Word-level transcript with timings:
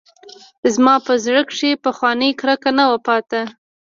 خو 0.59 0.67
زما 0.75 0.95
په 1.07 1.13
زړه 1.25 1.41
کښې 1.49 1.71
پخوانۍ 1.83 2.31
کرکه 2.39 2.71
نه 2.77 2.83
وه 2.89 2.99
پاته. 3.07 3.41